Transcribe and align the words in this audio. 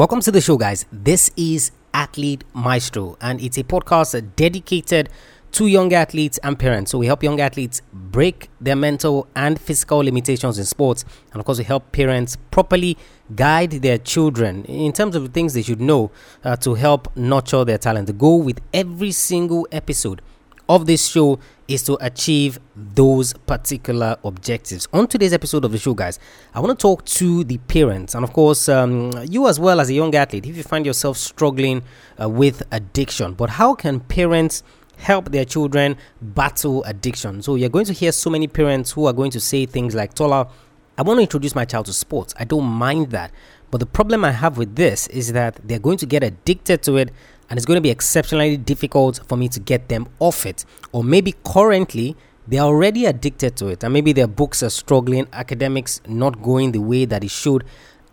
Welcome 0.00 0.22
to 0.22 0.30
the 0.30 0.40
show, 0.40 0.56
guys. 0.56 0.86
This 0.90 1.30
is 1.36 1.72
Athlete 1.92 2.42
Maestro, 2.54 3.18
and 3.20 3.38
it's 3.38 3.58
a 3.58 3.62
podcast 3.62 4.34
dedicated 4.34 5.10
to 5.52 5.66
young 5.66 5.92
athletes 5.92 6.38
and 6.42 6.58
parents. 6.58 6.90
So, 6.90 6.96
we 6.96 7.04
help 7.04 7.22
young 7.22 7.38
athletes 7.38 7.82
break 7.92 8.48
their 8.62 8.76
mental 8.76 9.28
and 9.36 9.60
physical 9.60 9.98
limitations 9.98 10.58
in 10.58 10.64
sports, 10.64 11.04
and 11.32 11.40
of 11.40 11.44
course, 11.44 11.58
we 11.58 11.64
help 11.64 11.92
parents 11.92 12.38
properly 12.50 12.96
guide 13.36 13.72
their 13.72 13.98
children 13.98 14.64
in 14.64 14.94
terms 14.94 15.16
of 15.16 15.22
the 15.22 15.28
things 15.28 15.52
they 15.52 15.60
should 15.60 15.82
know 15.82 16.10
uh, 16.44 16.56
to 16.56 16.72
help 16.72 17.14
nurture 17.14 17.66
their 17.66 17.76
talent. 17.76 18.06
The 18.06 18.14
goal 18.14 18.40
with 18.40 18.58
every 18.72 19.10
single 19.10 19.68
episode 19.70 20.22
of 20.70 20.86
this 20.86 21.08
show 21.08 21.40
is 21.66 21.82
to 21.82 21.98
achieve 22.00 22.60
those 22.76 23.32
particular 23.32 24.16
objectives. 24.24 24.86
On 24.92 25.08
today's 25.08 25.32
episode 25.32 25.64
of 25.64 25.72
the 25.72 25.78
show, 25.78 25.94
guys, 25.94 26.20
I 26.54 26.60
want 26.60 26.78
to 26.78 26.80
talk 26.80 27.04
to 27.06 27.42
the 27.42 27.58
parents 27.58 28.14
and, 28.14 28.22
of 28.22 28.32
course, 28.32 28.68
um, 28.68 29.10
you 29.28 29.48
as 29.48 29.58
well 29.58 29.80
as 29.80 29.90
a 29.90 29.94
young 29.94 30.14
athlete. 30.14 30.46
If 30.46 30.56
you 30.56 30.62
find 30.62 30.86
yourself 30.86 31.16
struggling 31.16 31.82
uh, 32.20 32.28
with 32.28 32.62
addiction, 32.70 33.34
but 33.34 33.50
how 33.50 33.74
can 33.74 33.98
parents 33.98 34.62
help 34.98 35.32
their 35.32 35.44
children 35.44 35.96
battle 36.22 36.84
addiction? 36.84 37.42
So, 37.42 37.56
you're 37.56 37.68
going 37.68 37.86
to 37.86 37.92
hear 37.92 38.12
so 38.12 38.30
many 38.30 38.46
parents 38.46 38.92
who 38.92 39.06
are 39.06 39.12
going 39.12 39.32
to 39.32 39.40
say 39.40 39.66
things 39.66 39.96
like, 39.96 40.14
Tola, 40.14 40.48
I 40.96 41.02
want 41.02 41.18
to 41.18 41.22
introduce 41.22 41.56
my 41.56 41.64
child 41.64 41.86
to 41.86 41.92
sports. 41.92 42.32
I 42.38 42.44
don't 42.44 42.64
mind 42.64 43.10
that. 43.10 43.32
But 43.72 43.78
the 43.78 43.86
problem 43.86 44.24
I 44.24 44.32
have 44.32 44.56
with 44.58 44.76
this 44.76 45.06
is 45.08 45.32
that 45.32 45.60
they're 45.64 45.78
going 45.78 45.98
to 45.98 46.06
get 46.06 46.22
addicted 46.22 46.82
to 46.82 46.96
it 46.96 47.10
and 47.50 47.58
it's 47.58 47.66
going 47.66 47.76
to 47.76 47.82
be 47.82 47.90
exceptionally 47.90 48.56
difficult 48.56 49.20
for 49.28 49.36
me 49.36 49.48
to 49.48 49.60
get 49.60 49.88
them 49.88 50.08
off 50.20 50.46
it. 50.46 50.64
Or 50.92 51.02
maybe 51.02 51.34
currently 51.44 52.16
they're 52.46 52.60
already 52.60 53.06
addicted 53.06 53.56
to 53.56 53.66
it, 53.68 53.84
and 53.84 53.92
maybe 53.92 54.12
their 54.12 54.26
books 54.26 54.62
are 54.62 54.70
struggling, 54.70 55.26
academics 55.32 56.00
not 56.06 56.42
going 56.42 56.72
the 56.72 56.80
way 56.80 57.04
that 57.04 57.22
it 57.22 57.30
should, 57.30 57.64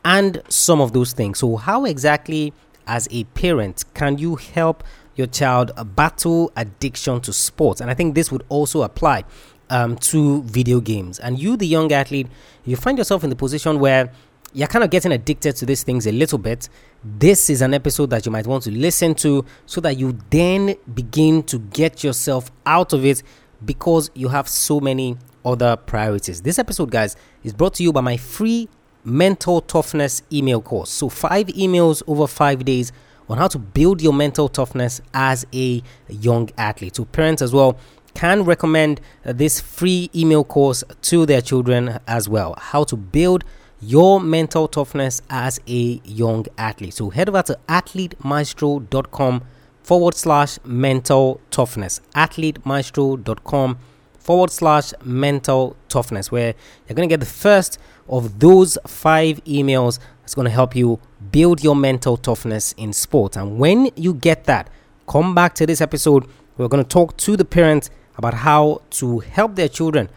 and 0.04 0.42
some 0.50 0.82
of 0.82 0.94
those 0.94 1.14
things. 1.14 1.40
So, 1.40 1.56
how 1.56 1.86
exactly, 1.86 2.54
as 2.86 3.08
a 3.12 3.24
parent, 3.26 3.86
can 3.94 4.18
you 4.18 4.36
help 4.36 4.84
your 5.16 5.28
child 5.28 5.72
battle 5.96 6.52
addiction 6.56 7.22
to 7.22 7.34
sports? 7.34 7.82
And 7.82 7.90
I 7.90 7.94
think 7.94 8.16
this 8.16 8.32
would 8.32 8.44
also 8.50 8.84
apply 8.84 9.24
um, 9.70 9.98
to 9.98 10.44
video 10.44 10.80
games. 10.82 11.20
And 11.20 11.40
you, 11.40 11.58
the 11.58 11.68
young 11.68 11.92
athlete, 11.92 12.28
you 12.66 12.76
find 12.76 12.98
yourself 12.98 13.24
in 13.24 13.30
the 13.30 13.36
position 13.36 13.80
where 13.80 14.12
you're 14.54 14.68
kind 14.68 14.84
of 14.84 14.90
getting 14.90 15.12
addicted 15.12 15.56
to 15.58 15.66
these 15.66 15.84
things 15.84 16.08
a 16.08 16.12
little 16.12 16.38
bit, 16.38 16.70
this 17.04 17.50
is 17.50 17.62
an 17.62 17.74
episode 17.74 18.10
that 18.10 18.26
you 18.26 18.32
might 18.32 18.48
want 18.48 18.64
to 18.64 18.72
listen 18.72 19.16
to 19.16 19.46
so 19.66 19.82
that 19.82 19.98
you 19.98 20.18
then 20.30 20.76
begin 20.94 21.44
to 21.44 21.60
get 21.60 22.04
yourself 22.04 22.52
out 22.66 22.94
of 22.94 23.06
it 23.06 23.24
because 23.66 24.10
you 24.14 24.30
have 24.30 24.48
so 24.48 24.80
many 24.80 25.18
other 25.46 25.76
priorities. 25.76 26.42
This 26.42 26.60
episode, 26.60 26.92
guys, 26.92 27.16
is 27.44 27.54
brought 27.54 27.76
to 27.76 27.84
you 27.84 27.94
by 27.94 28.02
my 28.02 28.18
free 28.18 28.70
mental 29.04 29.62
toughness 29.62 30.22
email 30.32 30.62
course. 30.62 30.90
So, 30.90 31.10
five 31.10 31.48
emails 31.48 32.04
over 32.08 32.28
five 32.28 32.66
days 32.66 32.92
on 33.30 33.38
how 33.38 33.48
to 33.48 33.60
build 33.60 34.02
your 34.02 34.14
mental 34.14 34.50
toughness 34.50 35.02
as 35.14 35.46
a 35.54 35.82
young 36.10 36.50
athlete. 36.58 36.98
So, 36.98 37.06
parents 37.06 37.42
as 37.42 37.54
well 37.54 37.78
can 38.14 38.44
recommend 38.44 39.00
this 39.24 39.62
free 39.62 40.10
email 40.16 40.44
course 40.44 40.84
to 41.04 41.26
their 41.26 41.42
children 41.42 42.00
as 42.08 42.28
well. 42.28 42.56
How 42.58 42.84
to 42.86 42.98
build 42.98 43.44
your 43.80 44.20
mental 44.20 44.68
toughness 44.68 45.22
as 45.30 45.60
a 45.68 46.02
young 46.04 46.46
athlete. 46.58 46.94
So 46.94 47.10
head 47.10 47.30
over 47.30 47.44
to 47.44 47.60
athletemaestro.com 47.68 49.44
forward 49.84 50.16
slash 50.16 50.60
mental 50.66 51.40
toughness. 51.52 52.02
Athletemaestro.com 52.16 53.78
forward 54.20 54.52
slash 54.52 54.94
mental 55.04 55.78
toughness, 55.88 56.32
where 56.32 56.54
you're 56.88 56.96
going 56.96 57.08
to 57.08 57.14
get 57.14 57.22
the 57.22 57.26
first 57.26 57.80
of 58.10 58.40
those 58.40 58.78
five 58.86 59.42
emails 59.46 60.00
that's 60.22 60.36
going 60.36 60.46
to 60.46 60.52
help 60.52 60.76
you 60.76 61.00
build 61.32 61.64
your 61.64 61.76
mental 61.76 62.18
toughness 62.18 62.74
in 62.74 62.92
sport. 62.92 63.38
And 63.38 63.58
when 63.58 63.90
you 63.96 64.14
get 64.14 64.44
that, 64.46 64.70
come 65.08 65.34
back 65.34 65.56
to 65.56 65.66
this 65.66 65.80
episode. 65.80 66.26
We're 66.58 66.68
going 66.68 66.84
to 66.84 66.90
talk 66.90 67.16
to 67.18 67.38
the 67.38 67.46
parents 67.46 67.90
about 68.18 68.34
how 68.34 68.82
to 68.90 69.20
help 69.20 69.56
their 69.56 69.70
children 69.70 70.10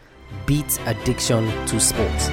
beat 0.45 0.79
addiction 0.85 1.47
to 1.67 1.79
sports. 1.79 2.29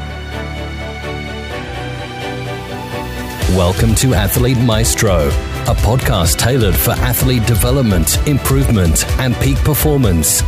Welcome 3.57 3.95
to 3.95 4.13
Athlete 4.13 4.59
Maestro, 4.59 5.29
a 5.29 5.75
podcast 5.75 6.37
tailored 6.37 6.77
for 6.77 6.91
athlete 6.91 7.47
development, 7.47 8.19
improvement, 8.29 9.07
and 9.19 9.35
peak 9.37 9.57
performance. 9.65 10.43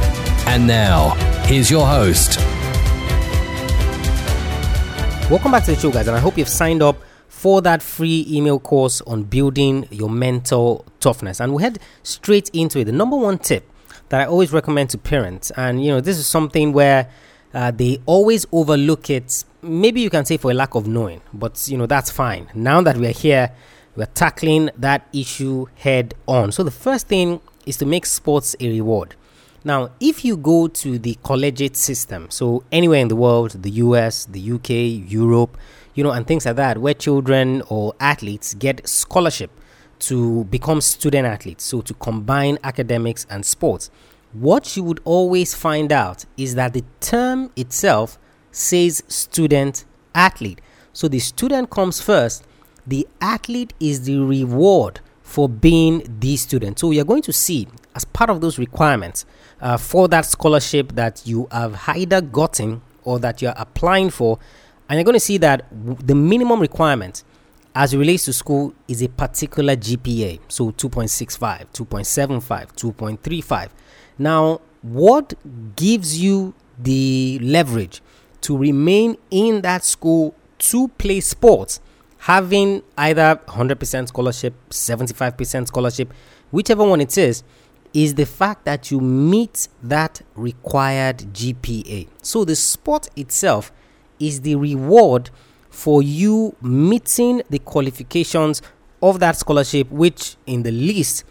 And 0.47 0.67
now, 0.67 1.15
here's 1.47 1.71
your 1.71 1.87
host. 1.87 2.39
Welcome 5.31 5.51
back 5.51 5.65
to 5.65 5.71
the 5.71 5.81
show, 5.81 5.91
guys, 5.91 6.09
and 6.09 6.17
I 6.17 6.21
hope 6.21 6.37
you've 6.37 6.47
signed 6.47 6.83
up 6.83 6.99
for 7.27 7.63
that 7.63 7.81
free 7.81 8.27
email 8.29 8.61
course 8.61 9.01
on 9.07 9.23
building 9.23 9.89
your 9.91 10.11
mental 10.11 10.85
toughness. 11.01 11.41
And 11.41 11.53
we'll 11.53 11.61
head 11.61 11.79
straight 12.03 12.51
into 12.53 12.81
it. 12.81 12.85
The 12.85 12.93
number 12.93 13.17
one 13.17 13.39
tip 13.39 13.67
that 14.11 14.21
I 14.21 14.27
always 14.27 14.53
recommend 14.53 14.91
to 14.91 14.99
parents, 14.99 15.51
and 15.53 15.83
you 15.83 15.91
know, 15.91 16.03
this 16.03 16.19
is 16.19 16.27
something 16.27 16.75
where 16.75 17.09
uh, 17.55 17.71
they 17.71 17.99
always 18.07 18.47
overlook 18.53 19.11
it 19.11 19.45
maybe 19.63 20.01
you 20.01 20.11
can 20.11 20.25
say 20.25 20.37
for 20.37 20.51
a 20.51 20.55
lack 20.55 20.75
of 20.75 20.87
knowing, 20.87 21.21
but 21.33 21.69
you 21.69 21.77
know, 21.77 21.87
that's 21.87 22.11
fine. 22.11 22.49
Now 22.55 22.81
that 22.83 22.97
we're 22.97 23.13
here, 23.13 23.51
we're 23.97 24.07
tackling 24.07 24.71
that 24.77 25.07
issue 25.13 25.67
head 25.77 26.15
on. 26.27 26.53
So 26.53 26.63
the 26.63 26.71
first 26.71 27.09
thing 27.09 27.41
is 27.67 27.77
to 27.79 27.87
make 27.87 28.07
sports 28.07 28.57
a 28.61 28.69
reward. 28.69 29.15
Now, 29.63 29.91
if 30.01 30.25
you 30.25 30.37
go 30.37 30.69
to 30.69 30.99
the 30.99 31.19
collegiate 31.23 31.77
system, 31.77 32.31
so 32.31 32.65
anywhere 32.73 33.01
in 33.01 33.09
the 33.09 33.17
world, 33.17 33.63
the 33.63 33.71
US, 33.73 34.25
the 34.25 34.53
UK, 34.53 34.71
Europe, 35.11 35.59
you 35.95 36.03
know, 36.03 36.13
and 36.13 36.27
things 36.27 36.47
like 36.47 36.57
that, 36.57 36.79
where 36.79 36.95
children 36.95 37.63
or 37.69 37.95
athletes 38.01 38.55
get 38.55 38.89
scholarship 38.89 39.51
to 39.99 40.45
become 40.45 40.81
student 40.81 41.27
athletes, 41.27 41.65
so 41.65 41.83
to 41.83 41.93
combine 41.93 42.59
academics 42.65 43.27
and 43.29 43.45
sports, 43.45 43.91
what 44.33 44.77
you 44.77 44.83
would 44.85 45.01
always 45.05 45.55
find 45.55 45.93
out 45.93 46.25
is 46.37 46.55
that 46.55 46.73
the 46.73 46.85
term 47.01 47.51
itself 47.57 48.19
says 48.53 49.03
student 49.09 49.85
athlete. 50.15 50.61
So 50.93 51.09
the 51.09 51.19
student 51.19 51.71
comes 51.71 52.01
first, 52.01 52.45
the 52.87 53.07
athlete 53.21 53.75
is 53.81 54.03
the 54.03 54.19
reward 54.19 55.01
for 55.23 55.49
being 55.49 56.03
the 56.21 56.37
student. 56.37 56.79
So 56.79 56.91
you're 56.91 57.05
going 57.05 57.23
to 57.23 57.33
see 57.33 57.69
as 57.95 58.05
part 58.05 58.31
of 58.31 58.41
those 58.41 58.59
requirements 58.59 59.25
uh, 59.61 59.77
for 59.77 60.09
that 60.09 60.25
scholarship 60.25 60.93
that 60.93 61.23
you 61.25 61.47
have 61.51 61.81
either 61.89 62.21
gotten 62.21 62.83
or 63.05 63.19
that 63.21 63.41
you're 63.41 63.55
applying 63.57 64.11
for, 64.11 64.39
and 64.89 64.97
you're 64.97 65.05
going 65.05 65.15
to 65.15 65.21
see 65.21 65.39
that 65.39 65.67
the 65.71 66.15
minimum 66.15 66.61
requirement 66.61 67.25
as 67.75 67.95
it 67.95 67.99
relates 67.99 68.25
to 68.25 68.33
school 68.33 68.75
is 68.89 69.03
a 69.03 69.09
particular 69.09 69.77
GPA. 69.77 70.41
So 70.49 70.71
2.65, 70.73 71.67
2.75, 71.73 72.73
2.35. 72.75 73.71
Now, 74.19 74.61
what 74.83 75.35
gives 75.77 76.21
you 76.21 76.55
the 76.79 77.39
leverage 77.43 78.03
to 78.43 78.57
remain 78.57 79.17
in 79.31 79.61
that 79.63 79.85
school 79.85 80.35
to 80.59 80.89
play 80.89 81.21
sports, 81.21 81.81
having 82.19 82.83
either 82.97 83.41
100% 83.47 84.09
scholarship, 84.09 84.55
75% 84.71 85.69
scholarship, 85.69 86.13
whichever 86.51 86.85
one 86.85 87.01
it 87.01 87.17
is, 87.17 87.43
is 87.93 88.15
the 88.15 88.27
fact 88.27 88.65
that 88.65 88.91
you 88.91 89.01
meet 89.01 89.69
that 89.83 90.23
required 90.35 91.19
GPA. 91.33 92.09
So 92.23 92.45
the 92.45 92.57
sport 92.57 93.09
itself 93.17 93.73
is 94.19 94.43
the 94.43 94.55
reward 94.57 95.31
for 95.71 96.03
you 96.03 96.55
meeting 96.61 97.43
the 97.49 97.59
qualifications 97.61 98.61
of 99.03 99.21
that 99.21 99.37
scholarship, 99.37 99.91
which 99.91 100.37
in 100.47 100.63
the 100.63 100.73
list 100.73 101.25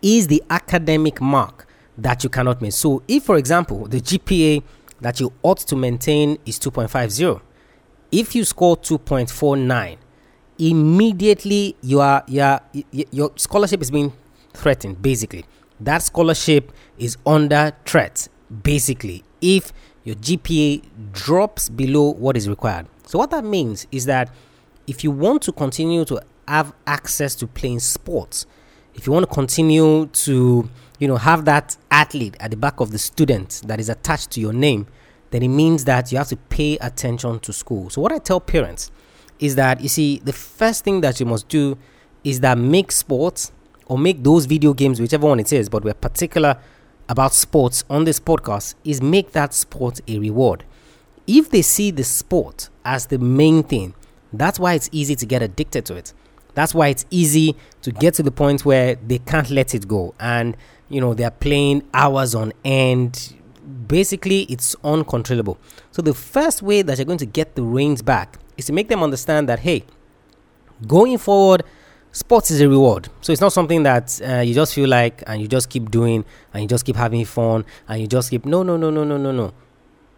is 0.00 0.26
the 0.26 0.42
academic 0.50 1.20
mark 1.20 1.66
that 1.96 2.24
you 2.24 2.30
cannot 2.30 2.60
miss. 2.60 2.76
So, 2.76 3.02
if, 3.06 3.24
for 3.24 3.36
example, 3.36 3.86
the 3.86 4.00
GPA 4.00 4.62
that 5.00 5.20
you 5.20 5.32
ought 5.42 5.58
to 5.58 5.76
maintain 5.76 6.38
is 6.46 6.58
2.50. 6.58 7.40
If 8.10 8.34
you 8.34 8.44
score 8.44 8.76
2.49, 8.76 9.98
immediately 10.58 11.76
you 11.82 12.00
are, 12.00 12.24
you 12.26 12.42
are, 12.42 12.62
your 12.90 13.32
scholarship 13.36 13.82
is 13.82 13.90
being 13.90 14.12
threatened, 14.52 15.02
basically. 15.02 15.44
That 15.80 16.02
scholarship 16.02 16.72
is 16.98 17.16
under 17.26 17.72
threat, 17.84 18.28
basically, 18.62 19.24
if 19.40 19.72
your 20.04 20.16
GPA 20.16 20.82
drops 21.12 21.68
below 21.68 22.12
what 22.12 22.36
is 22.36 22.48
required. 22.48 22.86
So, 23.12 23.18
what 23.18 23.30
that 23.32 23.44
means 23.44 23.86
is 23.92 24.06
that 24.06 24.30
if 24.86 25.04
you 25.04 25.10
want 25.10 25.42
to 25.42 25.52
continue 25.52 26.02
to 26.06 26.18
have 26.48 26.72
access 26.86 27.34
to 27.34 27.46
playing 27.46 27.80
sports, 27.80 28.46
if 28.94 29.06
you 29.06 29.12
want 29.12 29.28
to 29.28 29.34
continue 29.34 30.06
to 30.06 30.70
you 30.98 31.08
know 31.08 31.18
have 31.18 31.44
that 31.44 31.76
athlete 31.90 32.38
at 32.40 32.52
the 32.52 32.56
back 32.56 32.80
of 32.80 32.90
the 32.90 32.96
student 32.96 33.60
that 33.66 33.80
is 33.80 33.90
attached 33.90 34.30
to 34.30 34.40
your 34.40 34.54
name 34.54 34.86
then 35.30 35.42
it 35.42 35.48
means 35.48 35.84
that 35.84 36.10
you 36.10 36.16
have 36.16 36.28
to 36.28 36.36
pay 36.36 36.78
attention 36.78 37.38
to 37.40 37.52
school. 37.52 37.90
So 37.90 38.00
what 38.00 38.12
i 38.12 38.18
tell 38.18 38.40
parents 38.40 38.90
is 39.38 39.56
that 39.56 39.82
you 39.82 39.90
see 39.90 40.20
the 40.24 40.32
first 40.32 40.82
thing 40.82 41.02
that 41.02 41.20
you 41.20 41.26
must 41.26 41.48
do 41.48 41.76
is 42.24 42.40
that 42.40 42.56
make 42.56 42.90
sports 42.90 43.52
or 43.84 43.98
make 43.98 44.24
those 44.24 44.46
video 44.46 44.72
games 44.72 45.02
whichever 45.02 45.26
one 45.26 45.38
it 45.38 45.52
is 45.52 45.68
but 45.68 45.84
we're 45.84 45.92
particular 45.92 46.56
about 47.10 47.34
sports 47.34 47.84
on 47.90 48.04
this 48.04 48.18
podcast 48.18 48.74
is 48.84 49.02
make 49.02 49.32
that 49.32 49.52
sport 49.52 50.00
a 50.08 50.18
reward 50.18 50.64
if 51.26 51.50
they 51.50 51.62
see 51.62 51.90
the 51.90 52.04
sport 52.04 52.68
as 52.84 53.06
the 53.06 53.18
main 53.18 53.62
thing 53.62 53.94
that's 54.32 54.58
why 54.58 54.74
it's 54.74 54.88
easy 54.92 55.14
to 55.14 55.26
get 55.26 55.42
addicted 55.42 55.84
to 55.86 55.94
it 55.94 56.12
That's 56.54 56.74
why 56.74 56.88
it's 56.88 57.06
easy 57.10 57.56
to 57.82 57.90
get 57.92 58.14
to 58.14 58.22
the 58.22 58.30
point 58.30 58.64
where 58.64 58.96
they 58.96 59.18
can't 59.18 59.50
let 59.50 59.74
it 59.74 59.88
go. 59.88 60.14
And, 60.20 60.56
you 60.88 61.00
know, 61.00 61.14
they're 61.14 61.30
playing 61.30 61.88
hours 61.94 62.34
on 62.34 62.52
end. 62.64 63.34
Basically, 63.86 64.42
it's 64.42 64.76
uncontrollable. 64.84 65.58
So, 65.90 66.02
the 66.02 66.14
first 66.14 66.62
way 66.62 66.82
that 66.82 66.98
you're 66.98 67.06
going 67.06 67.18
to 67.18 67.26
get 67.26 67.54
the 67.54 67.62
reins 67.62 68.02
back 68.02 68.38
is 68.56 68.66
to 68.66 68.72
make 68.72 68.88
them 68.88 69.02
understand 69.02 69.48
that, 69.48 69.60
hey, 69.60 69.84
going 70.86 71.16
forward, 71.18 71.62
sports 72.12 72.50
is 72.50 72.60
a 72.60 72.68
reward. 72.68 73.08
So, 73.22 73.32
it's 73.32 73.40
not 73.40 73.52
something 73.52 73.82
that 73.84 74.20
uh, 74.22 74.40
you 74.40 74.52
just 74.54 74.74
feel 74.74 74.88
like 74.88 75.22
and 75.26 75.40
you 75.40 75.48
just 75.48 75.70
keep 75.70 75.90
doing 75.90 76.24
and 76.52 76.62
you 76.62 76.68
just 76.68 76.84
keep 76.84 76.96
having 76.96 77.24
fun 77.24 77.64
and 77.88 78.00
you 78.00 78.06
just 78.06 78.30
keep, 78.30 78.44
no, 78.44 78.62
no, 78.62 78.76
no, 78.76 78.90
no, 78.90 79.04
no, 79.04 79.16
no, 79.16 79.32
no 79.32 79.54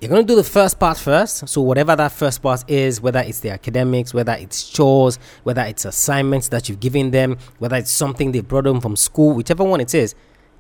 you're 0.01 0.11
going 0.11 0.27
to 0.27 0.31
do 0.31 0.37
the 0.37 0.45
first 0.45 0.79
part 0.79 0.99
first. 0.99 1.49
So, 1.49 1.63
whatever 1.63 1.97
that 1.97 2.13
first 2.13 2.43
part 2.43 2.69
is, 2.69 3.01
whether 3.01 3.21
it's 3.21 3.41
the 3.41 3.51
academics, 3.51 4.13
whether 4.13 4.33
it's 4.33 4.69
chores, 4.69 5.19
whether 5.45 5.63
it's 5.63 5.85
assignments 5.85 6.49
that 6.49 6.69
you've 6.69 6.81
given 6.81 7.11
them, 7.11 7.39
whether 7.59 7.77
it's 7.77 7.91
something 7.91 8.33
they 8.33 8.41
brought 8.41 8.65
them 8.65 8.81
from 8.81 8.97
school, 8.97 9.35
whichever 9.35 9.65
one 9.65 9.81
it 9.81 9.95
is, 9.95 10.15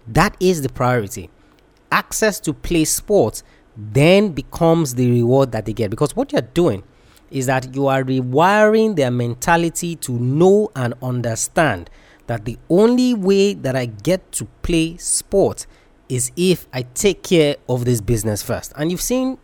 that 0.06 0.36
is 0.40 0.62
the 0.62 0.68
priority. 0.68 1.30
Access 1.90 2.40
to 2.40 2.52
play 2.52 2.84
sports 2.84 3.42
then 3.76 4.30
becomes 4.32 4.94
the 4.94 5.10
reward 5.10 5.52
that 5.52 5.66
they 5.66 5.72
get 5.72 5.90
because 5.90 6.14
what 6.14 6.32
you're 6.32 6.42
doing 6.42 6.82
is 7.30 7.46
that 7.46 7.74
you 7.74 7.86
are 7.88 8.04
rewiring 8.04 8.94
their 8.96 9.10
mentality 9.10 9.96
to 9.96 10.12
know 10.12 10.70
and 10.76 10.94
understand 11.02 11.90
that 12.26 12.44
the 12.44 12.56
only 12.70 13.14
way 13.14 13.54
that 13.54 13.74
I 13.76 13.86
get 13.86 14.32
to 14.32 14.44
play 14.62 14.96
sports 14.96 15.66
is 16.08 16.32
if 16.36 16.66
I 16.72 16.82
take 16.82 17.22
care 17.22 17.56
of 17.68 17.84
this 17.84 18.00
business 18.00 18.42
first. 18.42 18.72
And 18.76 18.90
you've 18.90 19.00
seen 19.00 19.38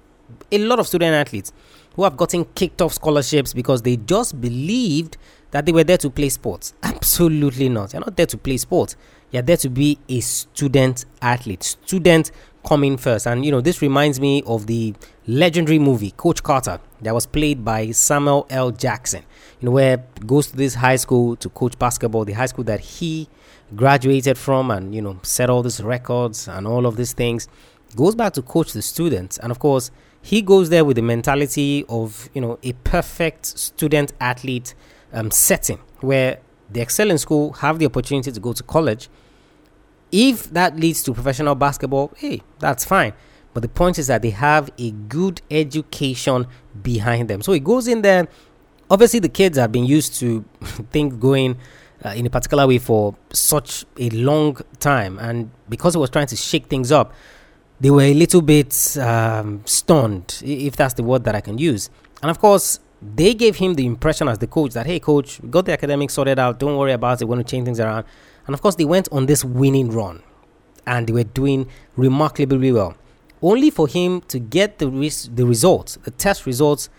a 0.53 0.59
lot 0.59 0.79
of 0.79 0.87
student 0.87 1.15
athletes 1.15 1.53
who 1.95 2.05
have 2.05 2.17
gotten 2.17 2.45
kicked 2.45 2.81
off 2.83 2.95
scholarships 2.95 3.53
because 3.53 3.83
they 3.83 3.97
just 3.97 4.41
believed 4.41 5.17
that 5.51 5.67
they 5.67 5.73
were 5.73 5.85
there 5.85 5.99
to 5.99 6.11
play 6.11 6.29
sports. 6.29 6.75
Absolutely 6.83 7.69
not. 7.69 7.93
You're 7.93 8.01
not 8.01 8.17
there 8.17 8.27
to 8.27 8.39
play 8.39 8.57
sports. 8.57 8.97
You're 9.31 9.43
there 9.43 9.57
to 9.59 9.69
be 9.69 9.99
a 10.09 10.21
student 10.21 11.05
athlete. 11.23 11.63
Student 11.63 12.31
coming 12.67 12.97
first. 12.97 13.27
And 13.27 13.45
you 13.45 13.51
know, 13.51 13.61
this 13.61 13.83
reminds 13.83 14.21
me 14.21 14.43
of 14.47 14.67
the 14.67 14.95
legendary 15.27 15.79
movie 15.79 16.13
Coach 16.13 16.43
Carter 16.43 16.81
that 17.03 17.15
was 17.15 17.27
played 17.27 17.65
by 17.65 17.91
Samuel 17.91 18.47
L. 18.51 18.71
Jackson. 18.71 19.25
You 19.61 19.67
know, 19.67 19.73
where 19.73 20.05
goes 20.27 20.49
to 20.49 20.57
this 20.57 20.75
high 20.75 20.97
school 20.97 21.37
to 21.37 21.49
coach 21.51 21.79
basketball, 21.79 22.25
the 22.25 22.33
high 22.33 22.47
school 22.47 22.65
that 22.65 22.81
he 22.81 23.29
graduated 23.75 24.37
from 24.37 24.71
and 24.71 24.95
you 24.95 25.03
know 25.03 25.19
set 25.23 25.49
all 25.49 25.63
these 25.63 25.83
records 25.83 26.49
and 26.49 26.67
all 26.67 26.87
of 26.87 26.97
these 26.97 27.13
things 27.13 27.49
goes 27.97 28.15
back 28.15 28.33
to 28.35 28.43
coach 28.43 28.73
the 28.73 28.83
students. 28.83 29.39
And 29.39 29.51
of 29.51 29.59
course 29.59 29.91
he 30.23 30.43
goes 30.43 30.69
there 30.69 30.85
with 30.85 30.97
the 30.97 31.03
mentality 31.03 31.85
of 31.89 32.29
you 32.35 32.41
know 32.41 32.59
a 32.63 32.73
perfect 32.73 33.47
student 33.47 34.13
athlete 34.21 34.75
um, 35.13 35.31
setting 35.31 35.79
where 36.01 36.39
they 36.71 36.81
excel 36.81 37.11
in 37.11 37.19
school 37.19 37.53
have 37.55 37.79
the 37.79 37.87
opportunity 37.87 38.31
to 38.31 38.41
go 38.41 38.53
to 38.53 38.63
college. 38.63 39.09
If 40.13 40.51
that 40.51 40.77
leads 40.77 41.03
to 41.05 41.15
professional 41.15 41.55
basketball 41.55 42.13
hey 42.17 42.43
that's 42.59 42.85
fine. 42.85 43.13
But 43.53 43.63
the 43.63 43.69
point 43.69 43.99
is 43.99 44.07
that 44.07 44.23
they 44.23 44.31
have 44.31 44.71
a 44.79 44.93
good 44.93 45.43
education 45.51 46.47
behind 46.83 47.29
them. 47.29 47.43
So 47.43 47.53
it 47.53 47.65
goes 47.65 47.89
in 47.89 48.03
there. 48.03 48.29
Obviously 48.89 49.19
the 49.19 49.29
kids 49.29 49.59
have 49.59 49.73
been 49.73 49.87
used 49.87 50.15
to 50.21 50.45
think 50.93 51.19
going 51.19 51.57
uh, 52.05 52.11
in 52.11 52.27
a 52.27 52.31
particular 52.31 52.67
way 52.67 52.79
for 52.79 53.15
such 53.33 53.85
a 53.99 54.11
long 54.11 54.57
time. 54.79 55.19
And 55.19 55.51
because 55.69 55.95
he 55.95 55.99
was 55.99 56.11
trying 56.11 56.27
to 56.29 56.37
shake 56.37 56.67
things 56.67 56.91
up, 56.93 57.13
they 57.81 57.91
were 57.91 58.03
a 58.03 58.15
little 58.15 58.43
bit 58.43 58.97
um, 58.99 59.63
stunned, 59.65 60.43
if 60.45 60.77
that's 60.77 60.95
the 60.95 61.03
word 61.03 61.25
that 61.25 61.35
I 61.35 61.41
can 61.41 61.59
use. 61.59 61.91
And 62.23 62.31
of 62.31 62.39
course, 62.39 62.81
they 63.03 63.33
gave 63.33 63.57
him 63.57 63.75
the 63.75 63.87
impression 63.87 64.29
as 64.29 64.39
the 64.39 64.47
coach 64.47 64.73
that, 64.75 64.87
hey, 64.87 65.01
coach, 65.01 65.41
we 65.41 65.49
got 65.49 65.65
the 65.65 65.73
academics 65.73 66.15
sorted 66.15 66.39
out. 66.39 66.59
Don't 66.59 66.77
worry 66.77 66.93
about 66.93 67.23
it. 67.23 67.25
We're 67.25 67.37
going 67.37 67.45
to 67.45 67.51
change 67.51 67.65
things 67.65 67.81
around. 67.81 68.05
And 68.47 68.55
of 68.55 68.61
course, 68.61 68.75
they 68.75 68.85
went 68.85 69.09
on 69.11 69.27
this 69.27 69.45
winning 69.45 69.91
run 69.91 70.23
and 70.87 71.07
they 71.07 71.13
were 71.13 71.25
doing 71.25 71.69
remarkably 71.97 72.73
well. 72.73 72.95
Only 73.43 73.71
for 73.71 73.89
him 73.89 74.21
to 74.23 74.39
get 74.39 74.79
the, 74.79 74.89
res- 74.91 75.31
the 75.35 75.47
results, 75.47 75.97
the 76.03 76.11
test 76.11 76.45
results 76.45 76.91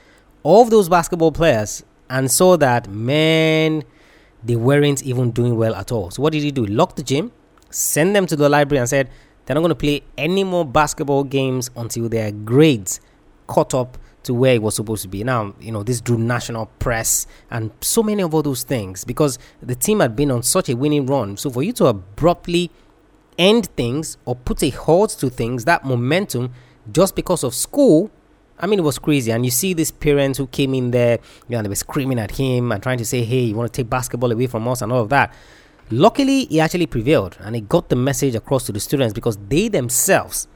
of 0.43 0.71
those 0.71 0.89
basketball 0.89 1.31
players, 1.31 1.83
and 2.09 2.31
saw 2.31 2.57
that, 2.57 2.89
man, 2.89 3.83
they 4.43 4.55
weren't 4.55 5.03
even 5.03 5.31
doing 5.31 5.55
well 5.55 5.75
at 5.75 5.91
all. 5.91 6.11
So 6.11 6.21
what 6.21 6.33
did 6.33 6.43
he 6.43 6.51
do? 6.51 6.65
Locked 6.65 6.97
the 6.97 7.03
gym, 7.03 7.31
sent 7.69 8.13
them 8.13 8.25
to 8.27 8.35
the 8.35 8.49
library, 8.49 8.79
and 8.79 8.89
said 8.89 9.09
they're 9.45 9.55
not 9.55 9.61
going 9.61 9.69
to 9.69 9.75
play 9.75 10.03
any 10.17 10.43
more 10.43 10.65
basketball 10.65 11.23
games 11.23 11.69
until 11.75 12.09
their 12.09 12.31
grades 12.31 12.99
caught 13.47 13.73
up 13.73 13.97
to 14.23 14.33
where 14.33 14.53
it 14.53 14.61
was 14.61 14.75
supposed 14.75 15.01
to 15.01 15.07
be. 15.07 15.23
Now, 15.23 15.55
you 15.59 15.71
know, 15.71 15.83
this 15.83 15.99
drew 15.99 16.17
national 16.17 16.67
press 16.79 17.25
and 17.49 17.71
so 17.81 18.03
many 18.03 18.21
of 18.21 18.33
all 18.33 18.43
those 18.43 18.63
things 18.63 19.03
because 19.03 19.39
the 19.61 19.75
team 19.75 19.99
had 19.99 20.15
been 20.15 20.29
on 20.31 20.43
such 20.43 20.69
a 20.69 20.75
winning 20.75 21.05
run. 21.05 21.37
So 21.37 21.49
for 21.49 21.63
you 21.63 21.73
to 21.73 21.87
abruptly 21.87 22.69
end 23.37 23.67
things 23.75 24.17
or 24.25 24.35
put 24.35 24.61
a 24.61 24.69
halt 24.69 25.11
to 25.19 25.29
things, 25.29 25.65
that 25.65 25.83
momentum, 25.85 26.53
just 26.91 27.15
because 27.15 27.43
of 27.43 27.55
school, 27.55 28.11
I 28.61 28.67
mean, 28.67 28.79
it 28.79 28.83
was 28.83 28.99
crazy. 28.99 29.31
And 29.31 29.43
you 29.43 29.51
see 29.51 29.73
these 29.73 29.91
parents 29.91 30.37
who 30.37 30.47
came 30.47 30.73
in 30.73 30.91
there, 30.91 31.19
you 31.49 31.57
know, 31.57 31.63
they 31.63 31.69
were 31.69 31.75
screaming 31.75 32.19
at 32.19 32.31
him 32.31 32.71
and 32.71 32.81
trying 32.81 32.99
to 32.99 33.05
say, 33.05 33.23
hey, 33.23 33.41
you 33.41 33.55
want 33.55 33.73
to 33.73 33.81
take 33.81 33.89
basketball 33.89 34.31
away 34.31 34.47
from 34.47 34.67
us 34.67 34.81
and 34.81 34.91
all 34.91 35.01
of 35.01 35.09
that. 35.09 35.33
Luckily, 35.89 36.45
he 36.45 36.59
actually 36.59 36.85
prevailed 36.85 37.37
and 37.41 37.55
he 37.55 37.61
got 37.61 37.89
the 37.89 37.95
message 37.95 38.35
across 38.35 38.65
to 38.67 38.71
the 38.71 38.79
students 38.79 39.13
because 39.13 39.37
they 39.49 39.67
themselves, 39.67 40.47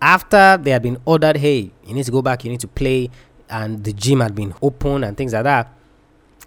after 0.00 0.58
they 0.58 0.70
had 0.70 0.82
been 0.82 0.98
ordered, 1.04 1.38
hey, 1.38 1.70
you 1.84 1.94
need 1.94 2.04
to 2.04 2.12
go 2.12 2.22
back, 2.22 2.44
you 2.44 2.50
need 2.50 2.60
to 2.60 2.68
play, 2.68 3.10
and 3.48 3.82
the 3.82 3.92
gym 3.92 4.20
had 4.20 4.34
been 4.34 4.54
open 4.62 5.02
and 5.02 5.16
things 5.16 5.32
like 5.32 5.44
that, 5.44 5.72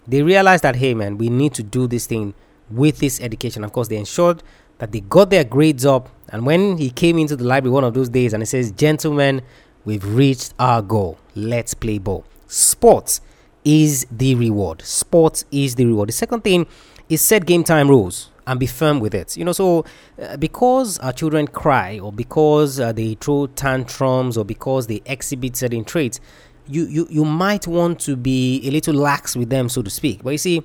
they 0.06 0.22
realized 0.22 0.62
that, 0.62 0.76
hey, 0.76 0.94
man, 0.94 1.18
we 1.18 1.28
need 1.28 1.52
to 1.54 1.62
do 1.62 1.86
this 1.86 2.06
thing 2.06 2.32
with 2.70 2.98
this 2.98 3.20
education. 3.20 3.64
Of 3.64 3.72
course, 3.72 3.88
they 3.88 3.96
ensured 3.96 4.42
that 4.78 4.92
they 4.92 5.00
got 5.00 5.30
their 5.30 5.44
grades 5.44 5.84
up. 5.84 6.08
And 6.30 6.46
when 6.46 6.78
he 6.78 6.90
came 6.90 7.18
into 7.18 7.36
the 7.36 7.44
library 7.44 7.72
one 7.72 7.84
of 7.84 7.94
those 7.94 8.08
days 8.08 8.32
and 8.32 8.42
he 8.42 8.46
says, 8.46 8.70
gentlemen, 8.72 9.42
We've 9.88 10.04
reached 10.04 10.52
our 10.58 10.82
goal. 10.82 11.16
Let's 11.34 11.72
play 11.72 11.96
ball. 11.96 12.26
Sports 12.46 13.22
is 13.64 14.06
the 14.10 14.34
reward. 14.34 14.82
Sports 14.82 15.46
is 15.50 15.76
the 15.76 15.86
reward. 15.86 16.10
The 16.10 16.12
second 16.12 16.44
thing 16.44 16.66
is 17.08 17.22
set 17.22 17.46
game 17.46 17.64
time 17.64 17.88
rules 17.88 18.30
and 18.46 18.60
be 18.60 18.66
firm 18.66 19.00
with 19.00 19.14
it. 19.14 19.34
You 19.38 19.46
know, 19.46 19.52
so 19.52 19.86
uh, 20.22 20.36
because 20.36 20.98
our 20.98 21.14
children 21.14 21.46
cry 21.46 21.98
or 22.00 22.12
because 22.12 22.78
uh, 22.78 22.92
they 22.92 23.14
throw 23.14 23.46
tantrums 23.46 24.36
or 24.36 24.44
because 24.44 24.88
they 24.88 25.00
exhibit 25.06 25.56
certain 25.56 25.86
traits, 25.86 26.20
you, 26.66 26.84
you, 26.84 27.06
you 27.08 27.24
might 27.24 27.66
want 27.66 27.98
to 28.00 28.14
be 28.14 28.60
a 28.68 28.70
little 28.70 28.94
lax 28.94 29.36
with 29.36 29.48
them, 29.48 29.70
so 29.70 29.80
to 29.80 29.88
speak. 29.88 30.22
But 30.22 30.32
you 30.32 30.38
see, 30.38 30.62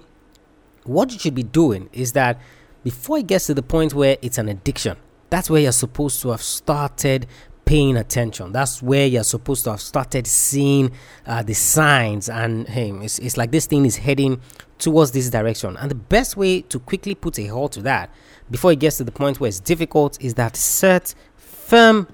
what 0.83 1.13
you 1.13 1.19
should 1.19 1.35
be 1.35 1.43
doing 1.43 1.89
is 1.93 2.11
that 2.11 2.41
before 2.83 3.19
it 3.19 3.27
gets 3.27 3.45
to 3.45 3.53
the 3.53 3.63
point 3.63 3.93
where 3.93 4.17
it's 4.21 4.37
an 4.37 4.49
addiction, 4.49 4.97
that's 5.29 5.49
where 5.49 5.61
you're 5.61 5.71
supposed 5.71 6.21
to 6.23 6.31
have 6.31 6.41
started 6.41 7.25
paying 7.65 7.97
attention. 7.97 8.51
That's 8.51 8.81
where 8.81 9.07
you're 9.07 9.23
supposed 9.23 9.63
to 9.65 9.71
have 9.71 9.81
started 9.81 10.27
seeing 10.27 10.91
uh, 11.25 11.43
the 11.43 11.53
signs. 11.53 12.29
And 12.29 12.67
hey, 12.67 12.91
it's, 12.91 13.19
it's 13.19 13.37
like 13.37 13.51
this 13.51 13.65
thing 13.65 13.85
is 13.85 13.97
heading 13.97 14.41
towards 14.79 15.11
this 15.11 15.29
direction. 15.29 15.77
And 15.77 15.89
the 15.89 15.95
best 15.95 16.35
way 16.37 16.61
to 16.61 16.79
quickly 16.79 17.15
put 17.15 17.39
a 17.39 17.47
halt 17.47 17.73
to 17.73 17.81
that 17.83 18.09
before 18.51 18.71
it 18.71 18.79
gets 18.79 18.97
to 18.97 19.03
the 19.03 19.11
point 19.11 19.39
where 19.39 19.47
it's 19.47 19.59
difficult 19.59 20.21
is 20.21 20.33
that 20.35 20.55
set 20.55 21.15
firm 21.35 22.07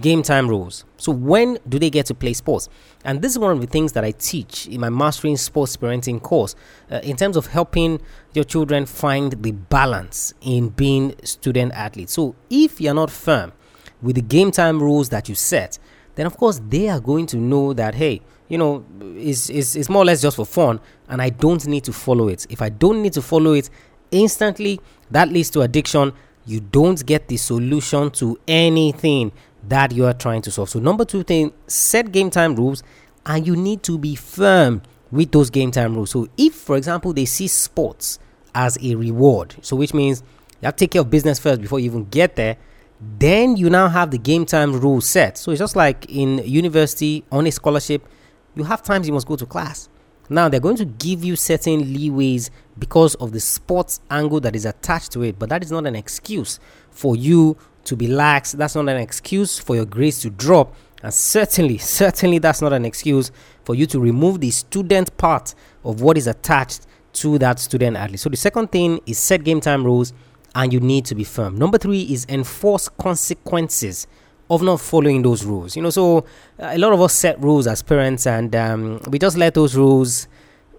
game 0.00 0.22
time 0.22 0.48
rules. 0.48 0.84
So 0.96 1.12
when 1.12 1.58
do 1.68 1.78
they 1.78 1.90
get 1.90 2.06
to 2.06 2.14
play 2.14 2.32
sports? 2.32 2.68
And 3.04 3.22
this 3.22 3.32
is 3.32 3.38
one 3.38 3.52
of 3.52 3.60
the 3.60 3.66
things 3.66 3.92
that 3.92 4.04
I 4.04 4.10
teach 4.12 4.66
in 4.66 4.80
my 4.80 4.88
mastering 4.88 5.36
sports 5.36 5.76
parenting 5.76 6.20
course 6.20 6.56
uh, 6.90 7.00
in 7.04 7.16
terms 7.16 7.36
of 7.36 7.46
helping 7.48 8.00
your 8.32 8.44
children 8.44 8.86
find 8.86 9.32
the 9.42 9.52
balance 9.52 10.34
in 10.40 10.70
being 10.70 11.14
student 11.22 11.72
athletes. 11.74 12.14
So 12.14 12.34
if 12.50 12.80
you're 12.80 12.94
not 12.94 13.10
firm 13.10 13.52
with 14.04 14.16
the 14.16 14.22
game 14.22 14.50
time 14.50 14.80
rules 14.80 15.08
that 15.08 15.28
you 15.28 15.34
set, 15.34 15.78
then 16.14 16.26
of 16.26 16.36
course 16.36 16.60
they 16.68 16.88
are 16.88 17.00
going 17.00 17.26
to 17.26 17.36
know 17.36 17.72
that 17.72 17.94
hey, 17.94 18.20
you 18.48 18.58
know, 18.58 18.84
it's, 19.16 19.48
it's, 19.48 19.74
it's 19.74 19.88
more 19.88 20.02
or 20.02 20.04
less 20.04 20.20
just 20.20 20.36
for 20.36 20.44
fun, 20.44 20.78
and 21.08 21.20
I 21.22 21.30
don't 21.30 21.66
need 21.66 21.84
to 21.84 21.92
follow 21.92 22.28
it. 22.28 22.46
If 22.50 22.60
I 22.60 22.68
don't 22.68 23.02
need 23.02 23.14
to 23.14 23.22
follow 23.22 23.54
it, 23.54 23.70
instantly 24.10 24.80
that 25.10 25.30
leads 25.30 25.50
to 25.50 25.62
addiction. 25.62 26.12
You 26.46 26.60
don't 26.60 27.04
get 27.06 27.28
the 27.28 27.38
solution 27.38 28.10
to 28.12 28.38
anything 28.46 29.32
that 29.66 29.92
you 29.92 30.04
are 30.04 30.12
trying 30.12 30.42
to 30.42 30.50
solve. 30.50 30.68
So, 30.68 30.78
number 30.78 31.06
two 31.06 31.22
thing, 31.22 31.52
set 31.66 32.12
game 32.12 32.28
time 32.28 32.54
rules, 32.54 32.82
and 33.24 33.46
you 33.46 33.56
need 33.56 33.82
to 33.84 33.96
be 33.96 34.14
firm 34.14 34.82
with 35.10 35.32
those 35.32 35.48
game 35.48 35.70
time 35.70 35.94
rules. 35.94 36.10
So, 36.10 36.28
if 36.36 36.54
for 36.54 36.76
example 36.76 37.14
they 37.14 37.24
see 37.24 37.48
sports 37.48 38.18
as 38.54 38.76
a 38.82 38.94
reward, 38.94 39.56
so 39.62 39.74
which 39.74 39.94
means 39.94 40.22
you 40.60 40.66
have 40.66 40.76
to 40.76 40.84
take 40.84 40.92
care 40.92 41.00
of 41.00 41.08
business 41.10 41.38
first 41.38 41.62
before 41.62 41.80
you 41.80 41.86
even 41.86 42.04
get 42.04 42.36
there 42.36 42.58
then 43.18 43.56
you 43.56 43.70
now 43.70 43.88
have 43.88 44.10
the 44.10 44.18
game 44.18 44.46
time 44.46 44.78
rule 44.78 45.00
set. 45.00 45.38
So 45.38 45.50
it's 45.50 45.58
just 45.58 45.76
like 45.76 46.06
in 46.08 46.38
university 46.38 47.24
on 47.30 47.46
a 47.46 47.52
scholarship, 47.52 48.06
you 48.54 48.64
have 48.64 48.82
times 48.82 49.06
you 49.06 49.12
must 49.12 49.26
go 49.26 49.36
to 49.36 49.46
class. 49.46 49.88
Now 50.30 50.48
they're 50.48 50.60
going 50.60 50.76
to 50.76 50.84
give 50.84 51.22
you 51.22 51.36
certain 51.36 51.82
leeways 51.82 52.50
because 52.78 53.14
of 53.16 53.32
the 53.32 53.40
sports 53.40 54.00
angle 54.10 54.40
that 54.40 54.56
is 54.56 54.64
attached 54.64 55.12
to 55.12 55.22
it, 55.22 55.38
but 55.38 55.48
that 55.50 55.62
is 55.62 55.70
not 55.70 55.86
an 55.86 55.94
excuse 55.94 56.58
for 56.90 57.14
you 57.14 57.56
to 57.84 57.96
be 57.96 58.06
lax. 58.06 58.52
That's 58.52 58.74
not 58.74 58.88
an 58.88 58.96
excuse 58.96 59.58
for 59.58 59.76
your 59.76 59.84
grades 59.84 60.20
to 60.20 60.30
drop. 60.30 60.74
And 61.02 61.12
certainly, 61.12 61.78
certainly, 61.78 62.38
that's 62.38 62.62
not 62.62 62.72
an 62.72 62.84
excuse 62.84 63.30
for 63.64 63.74
you 63.74 63.86
to 63.86 64.00
remove 64.00 64.40
the 64.40 64.50
student 64.50 65.16
part 65.18 65.54
of 65.84 66.00
what 66.00 66.16
is 66.16 66.26
attached 66.26 66.86
to 67.14 67.38
that 67.38 67.58
student 67.58 67.96
athlete. 67.96 68.20
So 68.20 68.30
the 68.30 68.36
second 68.36 68.72
thing 68.72 69.00
is 69.06 69.18
set 69.18 69.44
game 69.44 69.60
time 69.60 69.84
rules 69.84 70.12
and 70.54 70.72
you 70.72 70.80
need 70.80 71.04
to 71.06 71.14
be 71.14 71.24
firm. 71.24 71.56
Number 71.56 71.78
three 71.78 72.02
is 72.02 72.26
enforce 72.28 72.88
consequences 72.88 74.06
of 74.50 74.62
not 74.62 74.80
following 74.80 75.22
those 75.22 75.44
rules. 75.44 75.76
You 75.76 75.82
know, 75.82 75.90
so 75.90 76.24
a 76.58 76.78
lot 76.78 76.92
of 76.92 77.00
us 77.00 77.12
set 77.12 77.40
rules 77.40 77.66
as 77.66 77.82
parents 77.82 78.26
and 78.26 78.54
um, 78.54 79.00
we 79.08 79.18
just 79.18 79.36
let 79.36 79.54
those 79.54 79.74
rules, 79.74 80.28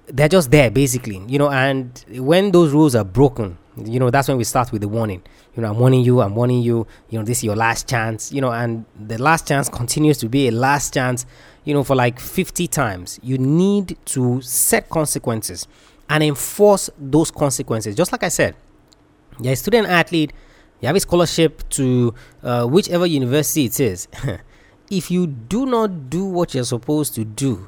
they're 0.08 0.30
just 0.30 0.52
there 0.52 0.70
basically, 0.70 1.22
you 1.28 1.40
know, 1.40 1.50
and 1.50 2.04
when 2.10 2.52
those 2.52 2.72
rules 2.72 2.96
are 2.96 3.04
broken, 3.04 3.58
you 3.84 4.00
know, 4.00 4.10
that's 4.10 4.28
when 4.28 4.38
we 4.38 4.44
start 4.44 4.72
with 4.72 4.82
the 4.82 4.88
warning. 4.88 5.22
You 5.56 5.62
know, 5.62 5.72
I'm 5.72 5.80
warning 5.80 6.02
you, 6.02 6.22
I'm 6.22 6.36
warning 6.36 6.62
you, 6.62 6.88
you 7.10 7.20
know, 7.20 7.26
this 7.26 7.40
is 7.40 7.44
your 7.44 7.56
last 7.56 7.90
chance, 7.90 8.32
you 8.32 8.40
know, 8.40 8.52
and 8.52 8.86
the 9.00 9.18
last 9.18 9.48
chance 9.48 9.68
continues 9.68 10.18
to 10.20 10.30
be 10.30 10.48
a 10.48 10.52
last 10.52 10.94
chance, 10.94 11.26
you 11.66 11.74
know, 11.74 11.84
for 11.84 11.96
like 11.96 12.20
50 12.20 12.68
times. 12.68 13.20
You 13.24 13.38
need 13.38 13.98
to 14.06 14.42
set 14.42 14.90
consequences 14.90 15.68
and 16.10 16.24
enforce 16.24 16.90
those 16.98 17.32
consequences. 17.32 17.96
Just 17.96 18.12
like 18.12 18.24
I 18.24 18.30
said, 18.30 18.56
you're 19.40 19.54
a 19.54 19.56
student 19.56 19.88
athlete, 19.88 20.34
you 20.82 20.88
have 20.88 20.96
a 20.96 21.00
scholarship 21.00 21.68
to 21.70 22.14
uh, 22.44 22.66
whichever 22.66 23.06
university 23.06 23.66
it 23.66 23.80
is. 23.80 24.08
if 24.92 25.10
you 25.10 25.28
do 25.28 25.66
not 25.66 26.10
do 26.10 26.26
what 26.26 26.54
you're 26.54 26.64
supposed 26.64 27.16
to 27.16 27.26
do, 27.26 27.68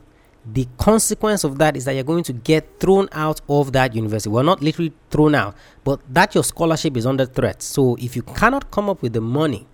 the 0.54 0.68
consequence 0.78 1.44
of 1.44 1.58
that 1.58 1.76
is 1.76 1.86
that 1.86 1.94
you're 1.94 2.04
going 2.04 2.24
to 2.24 2.34
get 2.34 2.80
thrown 2.80 3.10
out 3.12 3.42
of 3.50 3.74
that 3.74 3.94
university. 3.94 4.30
Well, 4.30 4.44
not 4.44 4.62
literally 4.62 4.94
thrown 5.10 5.36
out, 5.36 5.56
but 5.84 6.00
that 6.14 6.36
your 6.36 6.44
scholarship 6.44 6.96
is 6.96 7.06
under 7.06 7.26
threat. 7.26 7.62
So 7.62 7.96
if 8.00 8.16
you 8.16 8.22
cannot 8.22 8.72
come 8.72 8.90
up 8.90 9.02
with 9.02 9.14
the 9.14 9.22
money 9.22 9.68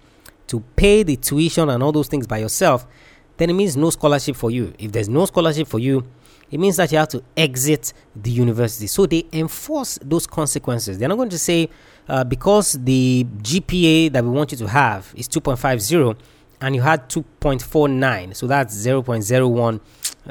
to 0.47 0.61
pay 0.75 1.03
the 1.03 1.15
tuition 1.15 1.69
and 1.69 1.83
all 1.83 1.91
those 1.91 2.07
things 2.07 2.25
by 2.25 2.39
yourself, 2.39 2.87
then 3.37 3.49
it 3.49 3.53
means 3.53 3.77
no 3.77 3.89
scholarship 3.89 4.35
for 4.35 4.49
you. 4.49 4.73
If 4.79 4.91
there's 4.91 5.09
no 5.09 5.25
scholarship 5.25 5.67
for 5.67 5.79
you, 5.79 6.07
it 6.53 6.59
means 6.59 6.77
that 6.77 6.91
you 6.91 6.99
have 6.99 7.07
to 7.07 7.23
exit 7.35 7.93
the 8.15 8.29
university. 8.29 8.85
So 8.85 9.07
they 9.07 9.25
enforce 9.33 9.97
those 10.03 10.27
consequences. 10.27 10.99
They're 10.99 11.09
not 11.09 11.15
going 11.15 11.31
to 11.31 11.39
say, 11.39 11.67
uh, 12.07 12.23
because 12.23 12.73
the 12.73 13.25
GPA 13.41 14.11
that 14.11 14.23
we 14.23 14.29
want 14.29 14.51
you 14.51 14.59
to 14.59 14.67
have 14.67 15.11
is 15.17 15.27
2.50 15.27 16.15
and 16.61 16.75
you 16.75 16.81
had 16.81 17.09
2.49, 17.09 18.35
so 18.35 18.45
that's 18.45 18.75
0.01. 18.85 19.79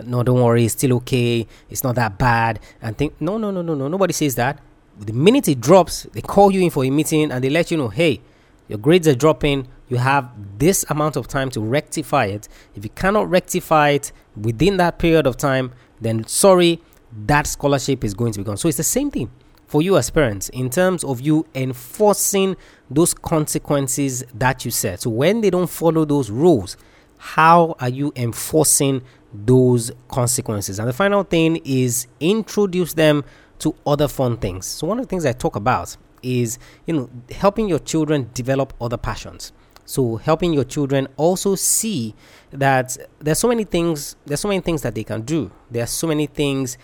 No, 0.04 0.22
don't 0.22 0.40
worry, 0.40 0.64
it's 0.64 0.74
still 0.74 0.92
okay. 0.98 1.44
It's 1.68 1.82
not 1.82 1.96
that 1.96 2.18
bad. 2.18 2.60
And 2.80 2.96
think, 2.96 3.20
no, 3.20 3.36
no, 3.36 3.50
no, 3.50 3.60
no, 3.60 3.74
no. 3.74 3.88
Nobody 3.88 4.12
says 4.12 4.36
that. 4.36 4.60
The 5.00 5.12
minute 5.12 5.48
it 5.48 5.60
drops, 5.60 6.04
they 6.12 6.20
call 6.20 6.52
you 6.52 6.60
in 6.60 6.70
for 6.70 6.84
a 6.84 6.90
meeting 6.90 7.32
and 7.32 7.42
they 7.42 7.50
let 7.50 7.72
you 7.72 7.76
know, 7.76 7.88
hey, 7.88 8.20
your 8.68 8.78
grades 8.78 9.08
are 9.08 9.16
dropping. 9.16 9.66
You 9.88 9.96
have 9.96 10.30
this 10.58 10.84
amount 10.88 11.16
of 11.16 11.26
time 11.26 11.50
to 11.50 11.60
rectify 11.60 12.26
it. 12.26 12.48
If 12.76 12.84
you 12.84 12.90
cannot 12.90 13.28
rectify 13.28 13.90
it 13.90 14.12
within 14.36 14.76
that 14.76 15.00
period 15.00 15.26
of 15.26 15.36
time, 15.36 15.72
then 16.02 16.26
sorry, 16.26 16.80
that 17.26 17.46
scholarship 17.46 18.04
is 18.04 18.14
going 18.14 18.32
to 18.32 18.38
be 18.38 18.44
gone. 18.44 18.56
So 18.56 18.68
it's 18.68 18.76
the 18.76 18.82
same 18.82 19.10
thing 19.10 19.30
for 19.66 19.82
you 19.82 19.96
as 19.96 20.10
parents 20.10 20.48
in 20.50 20.68
terms 20.68 21.04
of 21.04 21.20
you 21.20 21.46
enforcing 21.54 22.56
those 22.90 23.14
consequences 23.14 24.24
that 24.34 24.64
you 24.64 24.70
set. 24.70 25.00
So 25.00 25.10
when 25.10 25.40
they 25.40 25.50
don't 25.50 25.70
follow 25.70 26.04
those 26.04 26.30
rules, 26.30 26.76
how 27.18 27.76
are 27.80 27.88
you 27.88 28.12
enforcing 28.16 29.02
those 29.32 29.92
consequences? 30.08 30.78
And 30.78 30.88
the 30.88 30.92
final 30.92 31.22
thing 31.22 31.60
is 31.64 32.06
introduce 32.20 32.94
them 32.94 33.24
to 33.60 33.74
other 33.86 34.08
fun 34.08 34.36
things. 34.36 34.66
So 34.66 34.86
one 34.86 34.98
of 34.98 35.06
the 35.06 35.08
things 35.08 35.24
I 35.24 35.32
talk 35.32 35.56
about 35.56 35.96
is, 36.22 36.58
you 36.86 36.94
know, 36.94 37.10
helping 37.30 37.68
your 37.68 37.78
children 37.78 38.28
develop 38.34 38.74
other 38.80 38.96
passions. 38.96 39.52
So 39.84 40.16
helping 40.16 40.52
your 40.52 40.64
children 40.64 41.08
also 41.16 41.54
see 41.54 42.14
that 42.50 42.96
there's 43.18 43.38
so 43.38 43.48
many 43.48 43.64
things 43.64 44.16
there's 44.26 44.40
so 44.40 44.48
many 44.48 44.60
things 44.60 44.82
that 44.82 44.94
they 44.94 45.04
can 45.04 45.22
do. 45.22 45.50
There 45.70 45.82
are 45.82 45.86
so 45.86 46.06
many 46.06 46.26
things 46.26 46.78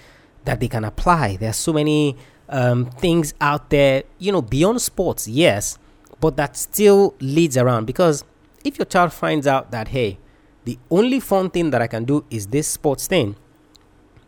that 0.45 0.61
they 0.61 0.69
can 0.69 0.85
apply. 0.85 1.37
There 1.37 1.51
are 1.51 1.55
so 1.55 1.73
many 1.73 2.17
um, 2.49 2.87
things 2.87 3.35
out 3.41 3.71
there, 3.71 4.05
you 4.19 4.33
know, 4.33 4.43
beyond 4.43 4.81
sports, 4.81 5.29
yes, 5.29 5.79
but 6.21 6.37
that 6.37 6.57
still 6.57 7.15
leads 7.21 7.57
around 7.57 7.87
because 7.87 8.25
if 8.65 8.79
your 8.79 8.87
child 8.87 9.13
finds 9.13 9.47
out 9.47 9.71
that 9.71 9.89
hey, 9.89 10.19
the 10.65 10.79
only 10.91 11.21
fun 11.21 11.51
thing 11.51 11.71
that 11.71 11.81
I 11.81 11.87
can 11.87 12.05
do 12.05 12.25
is 12.31 12.49
this 12.49 12.69
sports 12.69 13.07
thing, 13.07 13.37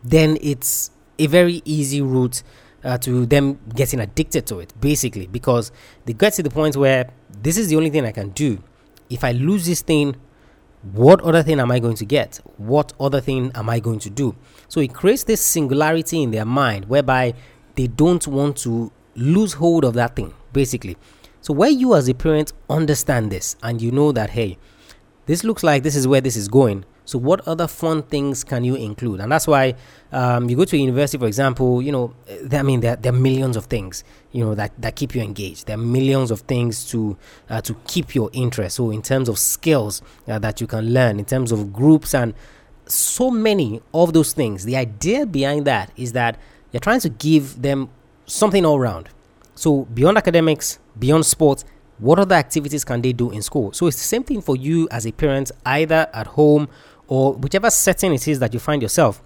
then 0.02 0.38
it's 0.40 0.90
a 1.18 1.26
very 1.26 1.60
easy 1.64 2.00
route 2.00 2.42
uh, 2.84 2.98
to 2.98 3.26
them 3.26 3.58
getting 3.74 4.00
addicted 4.00 4.46
to 4.46 4.60
it, 4.60 4.72
basically, 4.80 5.26
because 5.26 5.72
they 6.04 6.12
get 6.12 6.32
to 6.34 6.42
the 6.42 6.50
point 6.50 6.76
where 6.76 7.10
this 7.42 7.56
is 7.56 7.68
the 7.68 7.76
only 7.76 7.90
thing 7.90 8.04
I 8.04 8.12
can 8.12 8.30
do. 8.30 8.62
If 9.08 9.24
I 9.24 9.32
lose 9.32 9.66
this 9.66 9.82
thing, 9.82 10.16
what 10.92 11.20
other 11.20 11.42
thing 11.42 11.60
am 11.60 11.70
I 11.70 11.78
going 11.78 11.96
to 11.96 12.04
get? 12.04 12.40
What 12.56 12.92
other 12.98 13.20
thing 13.20 13.52
am 13.54 13.68
I 13.68 13.80
going 13.80 13.98
to 14.00 14.10
do? 14.10 14.34
So 14.68 14.80
it 14.80 14.94
creates 14.94 15.24
this 15.24 15.40
singularity 15.40 16.22
in 16.22 16.30
their 16.30 16.46
mind 16.46 16.86
whereby 16.86 17.34
they 17.74 17.86
don't 17.86 18.26
want 18.26 18.56
to 18.58 18.90
lose 19.14 19.54
hold 19.54 19.84
of 19.84 19.94
that 19.94 20.16
thing, 20.16 20.32
basically. 20.52 20.96
So, 21.42 21.54
where 21.54 21.70
you 21.70 21.94
as 21.94 22.08
a 22.08 22.14
parent 22.14 22.52
understand 22.68 23.32
this 23.32 23.56
and 23.62 23.80
you 23.80 23.90
know 23.90 24.12
that, 24.12 24.30
hey, 24.30 24.58
this 25.26 25.44
looks 25.44 25.62
like 25.62 25.82
this 25.82 25.96
is 25.96 26.06
where 26.06 26.20
this 26.20 26.36
is 26.36 26.48
going, 26.48 26.84
so, 27.10 27.18
what 27.18 27.40
other 27.48 27.66
fun 27.66 28.04
things 28.04 28.44
can 28.44 28.62
you 28.62 28.76
include? 28.76 29.18
And 29.18 29.32
that's 29.32 29.48
why 29.48 29.74
um, 30.12 30.48
you 30.48 30.56
go 30.56 30.64
to 30.64 30.76
university, 30.76 31.18
for 31.18 31.26
example, 31.26 31.82
you 31.82 31.90
know, 31.90 32.14
I 32.52 32.62
mean, 32.62 32.78
there, 32.78 32.94
there, 32.94 33.12
are 33.12 33.16
millions 33.16 33.56
of 33.56 33.64
things, 33.64 34.04
you 34.30 34.44
know, 34.44 34.54
that, 34.54 34.80
that 34.80 34.94
keep 34.94 35.16
you 35.16 35.20
engaged. 35.20 35.66
There 35.66 35.74
are 35.74 35.82
millions 35.82 36.30
of 36.30 36.42
things 36.42 36.88
to 36.90 37.18
uh, 37.48 37.62
to 37.62 37.74
keep 37.88 38.14
your 38.14 38.30
interest. 38.32 38.76
So, 38.76 38.92
in 38.92 39.02
terms 39.02 39.28
of 39.28 39.40
skills 39.40 40.02
uh, 40.28 40.38
that 40.38 40.60
you 40.60 40.68
can 40.68 40.94
learn, 40.94 41.18
in 41.18 41.24
terms 41.24 41.50
of 41.50 41.72
groups, 41.72 42.14
and 42.14 42.32
so 42.86 43.28
many 43.28 43.82
of 43.92 44.12
those 44.12 44.32
things, 44.32 44.64
the 44.64 44.76
idea 44.76 45.26
behind 45.26 45.66
that 45.66 45.90
is 45.96 46.12
that 46.12 46.38
you're 46.70 46.78
trying 46.78 47.00
to 47.00 47.08
give 47.08 47.60
them 47.60 47.88
something 48.26 48.64
all 48.64 48.78
around. 48.78 49.08
So, 49.56 49.82
beyond 49.86 50.16
academics, 50.16 50.78
beyond 50.96 51.26
sports, 51.26 51.64
what 51.98 52.20
other 52.20 52.36
activities 52.36 52.84
can 52.84 53.02
they 53.02 53.12
do 53.12 53.32
in 53.32 53.42
school? 53.42 53.72
So, 53.72 53.88
it's 53.88 53.96
the 53.96 54.04
same 54.04 54.22
thing 54.22 54.40
for 54.42 54.56
you 54.56 54.86
as 54.92 55.08
a 55.08 55.10
parent, 55.10 55.50
either 55.66 56.08
at 56.14 56.28
home 56.28 56.68
or 57.10 57.34
whichever 57.34 57.68
setting 57.68 58.14
it 58.14 58.26
is 58.26 58.38
that 58.38 58.54
you 58.54 58.60
find 58.60 58.80
yourself, 58.80 59.20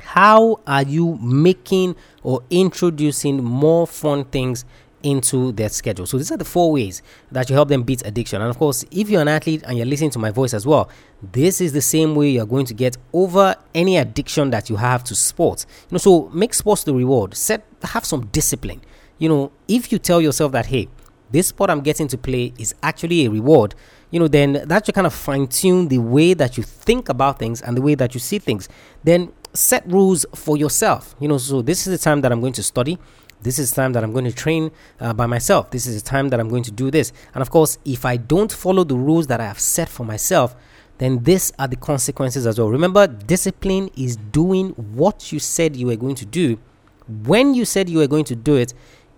how 0.00 0.58
are 0.66 0.82
you 0.82 1.18
making 1.22 1.94
or 2.22 2.42
introducing 2.50 3.44
more 3.44 3.86
fun 3.86 4.24
things 4.24 4.64
into 5.02 5.52
their 5.52 5.68
schedule. 5.68 6.06
So 6.06 6.18
these 6.18 6.30
are 6.30 6.36
the 6.36 6.44
four 6.44 6.72
ways 6.72 7.02
that 7.32 7.48
you 7.48 7.54
help 7.54 7.68
them 7.68 7.82
beat 7.82 8.04
addiction. 8.04 8.40
And 8.40 8.50
of 8.50 8.58
course, 8.58 8.84
if 8.90 9.08
you're 9.08 9.22
an 9.22 9.28
athlete 9.28 9.62
and 9.66 9.76
you're 9.76 9.86
listening 9.86 10.10
to 10.10 10.18
my 10.18 10.30
voice 10.30 10.52
as 10.52 10.66
well, 10.66 10.90
this 11.22 11.60
is 11.60 11.72
the 11.72 11.80
same 11.80 12.14
way 12.14 12.30
you're 12.30 12.46
going 12.46 12.66
to 12.66 12.74
get 12.74 12.96
over 13.12 13.56
any 13.74 13.96
addiction 13.96 14.50
that 14.50 14.68
you 14.68 14.76
have 14.76 15.04
to 15.04 15.14
sports. 15.14 15.66
You 15.88 15.94
know, 15.94 15.98
so 15.98 16.28
make 16.30 16.54
sports 16.54 16.84
the 16.84 16.94
reward. 16.94 17.34
Set 17.34 17.64
have 17.82 18.04
some 18.04 18.26
discipline. 18.26 18.82
You 19.18 19.28
know, 19.28 19.52
if 19.68 19.90
you 19.92 19.98
tell 19.98 20.20
yourself 20.20 20.52
that 20.52 20.66
hey, 20.66 20.88
this 21.30 21.48
sport 21.48 21.70
I'm 21.70 21.80
getting 21.80 22.08
to 22.08 22.18
play 22.18 22.52
is 22.58 22.74
actually 22.82 23.24
a 23.24 23.30
reward, 23.30 23.74
you 24.10 24.20
know, 24.20 24.28
then 24.28 24.64
that 24.66 24.86
should 24.86 24.94
kind 24.94 25.06
of 25.06 25.14
fine 25.14 25.46
tune 25.46 25.88
the 25.88 25.98
way 25.98 26.34
that 26.34 26.56
you 26.56 26.62
think 26.62 27.08
about 27.08 27.38
things 27.38 27.60
and 27.62 27.76
the 27.76 27.82
way 27.82 27.94
that 27.94 28.14
you 28.14 28.20
see 28.20 28.38
things. 28.38 28.68
Then 29.04 29.32
set 29.52 29.86
rules 29.86 30.26
for 30.34 30.56
yourself. 30.56 31.14
You 31.20 31.28
know, 31.28 31.38
so 31.38 31.62
this 31.62 31.86
is 31.86 31.98
the 31.98 32.02
time 32.02 32.20
that 32.22 32.32
I'm 32.32 32.40
going 32.40 32.52
to 32.54 32.62
study. 32.62 32.98
This 33.42 33.58
is 33.58 33.70
the 33.70 33.76
time 33.76 33.92
that 33.94 34.04
I'm 34.04 34.12
going 34.12 34.26
to 34.26 34.32
train 34.32 34.70
uh, 35.00 35.14
by 35.14 35.26
myself. 35.26 35.70
This 35.70 35.86
is 35.86 36.02
the 36.02 36.08
time 36.08 36.28
that 36.28 36.40
I'm 36.40 36.48
going 36.48 36.62
to 36.64 36.70
do 36.70 36.90
this. 36.90 37.12
And 37.34 37.40
of 37.40 37.50
course, 37.50 37.78
if 37.84 38.04
I 38.04 38.16
don't 38.16 38.52
follow 38.52 38.84
the 38.84 38.96
rules 38.96 39.28
that 39.28 39.40
I 39.40 39.46
have 39.46 39.58
set 39.58 39.88
for 39.88 40.04
myself, 40.04 40.54
then 40.98 41.22
these 41.22 41.50
are 41.58 41.66
the 41.66 41.76
consequences 41.76 42.46
as 42.46 42.58
well. 42.58 42.68
Remember, 42.68 43.06
discipline 43.06 43.90
is 43.96 44.16
doing 44.16 44.70
what 44.70 45.32
you 45.32 45.38
said 45.38 45.74
you 45.74 45.86
were 45.86 45.96
going 45.96 46.16
to 46.16 46.26
do 46.26 46.58
when 47.24 47.54
you 47.54 47.64
said 47.64 47.88
you 47.88 47.98
were 47.98 48.06
going 48.06 48.24
to 48.24 48.36
do 48.36 48.56
it, 48.56 48.72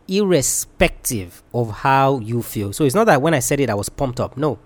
irrespective 0.09 1.43
of 1.53 1.71
how 1.71 2.19
you 2.21 2.43
feel. 2.43 2.73
So 2.73 2.85
it's 2.85 2.95
not 2.95 3.05
that 3.05 3.21
when 3.21 3.35
I 3.35 3.41
said 3.41 3.61
it, 3.61 3.71
I 3.71 3.75
was 3.75 3.89
pumped 3.89 4.21
up. 4.21 4.37
No, 4.37 4.59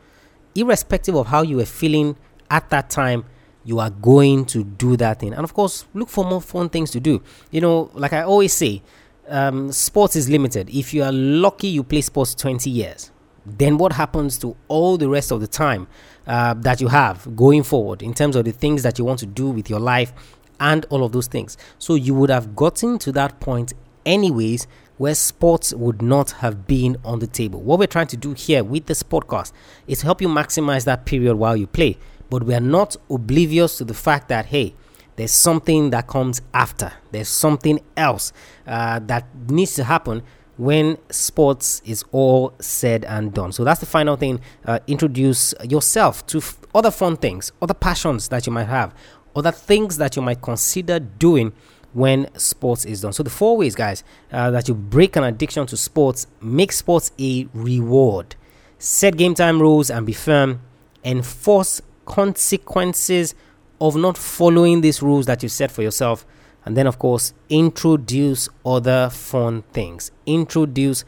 irrespective 0.57 1.15
of 1.15 1.29
how 1.29 1.43
you 1.43 1.57
were 1.57 1.67
feeling 1.67 2.17
at 2.51 2.71
that 2.71 2.91
time, 2.91 3.25
you 3.65 3.81
are 3.81 3.91
going 3.91 4.45
to 4.47 4.63
do 4.63 4.97
that 4.97 5.21
thing. 5.21 5.33
And 5.33 5.43
of 5.43 5.53
course, 5.53 5.87
look 5.93 6.09
for 6.09 6.25
more 6.25 6.41
fun 6.41 6.69
things 6.69 6.91
to 6.93 7.01
do. 7.01 7.23
You 7.51 7.61
know, 7.61 7.91
like 7.95 8.13
I 8.13 8.23
always 8.23 8.53
say, 8.53 8.83
um, 9.29 9.73
sports 9.73 10.15
is 10.15 10.29
limited. 10.29 10.71
If 10.71 10.95
you 10.95 11.03
are 11.03 11.13
lucky, 11.13 11.69
you 11.69 11.83
play 11.83 12.01
sports 12.01 12.35
20 12.35 12.71
years. 12.71 13.11
Then 13.45 13.77
what 13.79 13.93
happens 13.93 14.39
to 14.39 14.57
all 14.69 14.97
the 14.97 15.09
rest 15.09 15.31
of 15.31 15.41
the 15.41 15.47
time 15.47 15.89
uh, 16.27 16.55
that 16.55 16.81
you 16.81 16.89
have 16.89 17.37
going 17.37 17.63
forward 17.63 18.03
in 18.03 18.15
terms 18.15 18.37
of 18.37 18.45
the 18.45 18.53
things 18.53 18.83
that 18.83 18.99
you 18.99 19.05
want 19.05 19.19
to 19.21 19.27
do 19.27 19.51
with 19.51 19.69
your 19.69 19.81
life 19.81 20.13
and 20.61 20.85
all 20.91 21.05
of 21.05 21.13
those 21.13 21.27
things? 21.27 21.57
So 21.79 21.97
you 21.97 22.15
would 22.15 22.31
have 22.31 22.55
gotten 22.55 22.99
to 23.01 23.13
that 23.13 23.41
point 23.41 23.73
anyways 24.05 24.69
where 24.99 25.15
sports 25.15 25.75
would 25.75 26.01
not 26.01 26.31
have 26.33 26.67
been 26.67 26.97
on 27.05 27.19
the 27.19 27.27
table. 27.27 27.61
What 27.61 27.79
we're 27.79 27.87
trying 27.87 28.07
to 28.09 28.17
do 28.17 28.33
here 28.33 28.65
with 28.65 28.87
this 28.87 29.03
podcast 29.03 29.53
is 29.87 30.03
help 30.03 30.21
you 30.21 30.29
maximize 30.29 30.85
that 30.85 31.05
period 31.05 31.37
while 31.37 31.57
you 31.57 31.67
play. 31.67 31.99
But 32.31 32.43
we 32.43 32.55
are 32.55 32.61
not 32.61 32.97
oblivious 33.11 33.79
to 33.79 33.85
the 33.85 33.95
fact 33.95 34.29
that, 34.29 34.47
hey, 34.47 34.75
there's 35.17 35.33
something 35.33 35.91
that 35.91 36.07
comes 36.07 36.41
after. 36.53 36.93
There's 37.13 37.29
something 37.29 37.81
else 37.97 38.33
uh, 38.67 39.01
that 39.07 39.27
needs 39.49 39.75
to 39.75 39.85
happen 39.85 40.23
when 40.57 40.99
sports 41.11 41.83
is 41.85 42.05
all 42.13 42.55
said 42.61 43.05
and 43.05 43.33
done. 43.33 43.53
So 43.53 43.65
that's 43.65 43.81
the 43.81 43.87
final 43.87 44.17
thing. 44.17 44.41
Uh, 44.65 44.81
introduce 44.87 45.55
yourself 45.63 46.27
to 46.29 46.39
f- 46.39 46.59
other 46.75 46.91
fun 46.91 47.17
things, 47.17 47.53
other 47.61 47.75
passions 47.75 48.29
that 48.29 48.47
you 48.47 48.53
might 48.53 48.65
have, 48.65 48.95
other 49.35 49.53
things 49.53 49.99
that 49.99 50.17
you 50.17 50.23
might 50.23 50.41
consider 50.41 50.99
doing 50.99 51.53
when 51.97 52.29
sports 52.39 52.85
is 52.85 53.01
done. 53.01 53.13
So 53.15 53.23
the 53.23 53.31
four 53.31 53.57
ways, 53.57 53.75
guys, 53.75 54.05
uh, 54.31 54.51
that 54.51 54.69
you 54.69 54.75
break 54.75 55.17
an 55.17 55.25
addiction 55.25 55.67
to 55.69 55.79
sports, 55.79 56.27
make 56.43 56.71
sports 56.71 57.11
a 57.19 57.49
reward, 57.55 58.37
set 58.79 59.17
game 59.17 59.33
time 59.33 59.61
rules 59.63 59.91
and 59.91 60.05
be 60.05 60.13
firm, 60.13 60.61
enforce 61.03 61.81
consequences 62.05 63.35
of 63.81 63.97
not 63.97 64.19
following 64.19 64.83
these 64.83 65.03
rules 65.03 65.25
that 65.25 65.43
you 65.43 65.49
set 65.49 65.71
for 65.71 65.81
yourself, 65.81 66.27
and 66.67 66.77
then 66.77 66.87
of 66.87 66.99
course 66.99 67.33
introduce 67.49 68.51
other 68.67 69.09
fun 69.09 69.63
things. 69.73 70.11
Introduce 70.27 71.03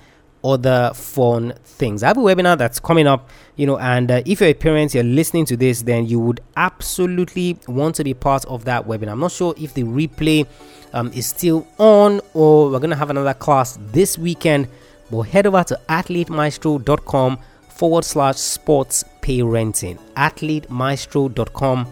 other 0.44 0.92
fun 0.94 1.54
things. 1.64 2.02
I 2.02 2.08
have 2.08 2.18
a 2.18 2.20
webinar 2.20 2.56
that's 2.56 2.80
coming 2.80 3.06
up, 3.06 3.28
you 3.56 3.66
know, 3.66 3.78
and 3.78 4.10
uh, 4.10 4.22
if 4.24 4.40
you're 4.40 4.50
a 4.50 4.54
parent, 4.54 4.94
you're 4.94 5.04
listening 5.04 5.44
to 5.46 5.56
this, 5.56 5.82
then 5.82 6.06
you 6.06 6.20
would 6.20 6.40
absolutely 6.56 7.58
want 7.66 7.96
to 7.96 8.04
be 8.04 8.14
part 8.14 8.44
of 8.46 8.64
that 8.64 8.86
webinar. 8.86 9.12
I'm 9.12 9.20
not 9.20 9.32
sure 9.32 9.54
if 9.58 9.74
the 9.74 9.84
replay 9.84 10.46
um, 10.92 11.12
is 11.12 11.26
still 11.26 11.66
on 11.78 12.20
or 12.34 12.70
we're 12.70 12.78
going 12.78 12.90
to 12.90 12.96
have 12.96 13.10
another 13.10 13.34
class 13.34 13.78
this 13.92 14.18
weekend, 14.18 14.68
but 15.10 15.22
head 15.22 15.46
over 15.46 15.64
to 15.64 15.80
athletemaestro.com 15.88 17.38
forward 17.68 18.04
slash 18.04 18.36
sports 18.36 19.04
parenting. 19.22 19.98
Athletemaestro.com 20.14 21.86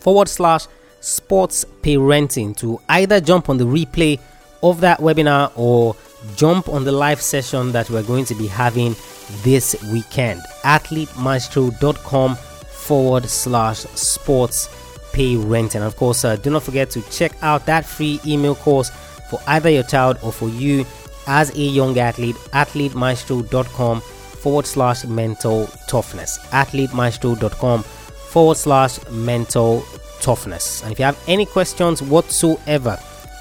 forward 0.00 0.28
slash 0.28 0.66
sports 1.00 1.64
parenting 1.82 2.56
to 2.56 2.80
either 2.88 3.20
jump 3.20 3.48
on 3.48 3.58
the 3.58 3.64
replay 3.64 4.20
of 4.62 4.80
that 4.80 5.00
webinar 5.00 5.50
or 5.56 5.96
jump 6.36 6.68
on 6.68 6.84
the 6.84 6.92
live 6.92 7.20
session 7.20 7.72
that 7.72 7.90
we're 7.90 8.02
going 8.02 8.24
to 8.26 8.34
be 8.34 8.46
having 8.46 8.94
this 9.42 9.74
weekend. 9.92 10.40
AthleteMaestro.com 10.62 12.36
forward 12.36 13.28
slash 13.28 13.78
sports 13.78 14.68
parenting. 15.12 15.76
And 15.76 15.84
of 15.84 15.96
course, 15.96 16.24
uh, 16.24 16.36
do 16.36 16.50
not 16.50 16.62
forget 16.62 16.90
to 16.90 17.02
check 17.10 17.32
out 17.42 17.66
that 17.66 17.84
free 17.84 18.20
email 18.26 18.54
course 18.54 18.90
for 19.30 19.40
either 19.46 19.70
your 19.70 19.84
child 19.84 20.18
or 20.22 20.32
for 20.32 20.48
you 20.48 20.84
as 21.26 21.50
a 21.50 21.60
young 21.60 21.98
athlete. 21.98 22.36
AthleteMaestro.com 22.52 24.00
forward 24.00 24.66
slash 24.66 25.04
mental 25.04 25.66
toughness. 25.86 26.38
AthleteMaestro.com 26.50 27.82
forward 27.82 28.56
slash 28.56 28.98
mental 29.10 29.84
toughness. 30.20 30.82
And 30.82 30.92
if 30.92 30.98
you 30.98 31.04
have 31.04 31.22
any 31.28 31.46
questions 31.46 32.02
whatsoever 32.02 32.98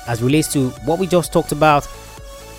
as 0.07 0.21
relates 0.21 0.51
to 0.53 0.69
what 0.85 0.99
we 0.99 1.07
just 1.07 1.31
talked 1.31 1.51
about, 1.51 1.87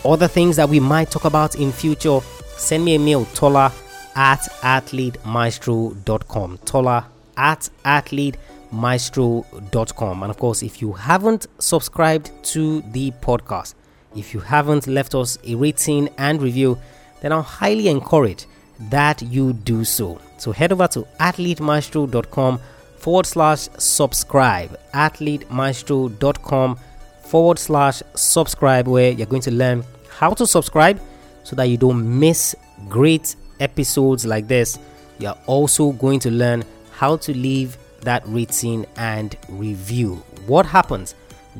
other 0.04 0.28
things 0.28 0.56
that 0.56 0.68
we 0.68 0.78
might 0.80 1.10
talk 1.10 1.24
about 1.24 1.54
in 1.56 1.72
future, 1.72 2.20
send 2.56 2.84
me 2.84 2.96
a 2.96 2.98
mail, 2.98 3.24
Tola 3.34 3.72
at 4.14 4.40
athletemaestro.com. 4.60 6.58
Tola 6.64 7.06
at 7.36 7.68
athletemaestro.com. 7.84 10.22
And 10.22 10.30
of 10.30 10.38
course, 10.38 10.62
if 10.62 10.80
you 10.82 10.92
haven't 10.92 11.46
subscribed 11.58 12.30
to 12.44 12.82
the 12.92 13.10
podcast, 13.22 13.74
if 14.14 14.34
you 14.34 14.40
haven't 14.40 14.86
left 14.86 15.14
us 15.14 15.38
a 15.46 15.54
rating 15.54 16.10
and 16.18 16.42
review, 16.42 16.78
then 17.20 17.32
I'll 17.32 17.42
highly 17.42 17.88
encourage 17.88 18.46
that 18.90 19.22
you 19.22 19.52
do 19.52 19.84
so. 19.84 20.20
So 20.38 20.52
head 20.52 20.72
over 20.72 20.88
to 20.88 21.06
athletemaestro.com 21.20 22.60
forward 22.98 23.26
slash 23.26 23.68
subscribe. 23.78 24.78
Athletemaestro.com 24.92 26.78
forward 27.22 27.58
slash 27.58 28.02
subscribe, 28.14 28.88
where 28.88 29.12
you're 29.12 29.26
going 29.26 29.42
to 29.42 29.50
learn 29.50 29.84
how 30.18 30.34
to 30.34 30.46
subscribe 30.46 31.00
so 31.42 31.56
that 31.56 31.64
you 31.64 31.76
don't 31.76 32.18
miss 32.18 32.54
great 32.88 33.36
episodes 33.60 34.24
like 34.26 34.48
this. 34.48 34.78
You're 35.18 35.38
also 35.46 35.92
going 35.92 36.20
to 36.20 36.30
learn 36.30 36.64
how 36.92 37.16
to 37.18 37.32
leave 37.32 37.76
that 38.02 38.22
rating 38.26 38.86
and 38.96 39.36
review. 39.48 40.16
What 40.46 40.66
happens 40.66 41.14